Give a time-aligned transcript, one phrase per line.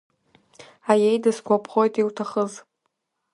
[0.91, 2.53] Аиеи, дысгәаԥхоит, иуҭахыз?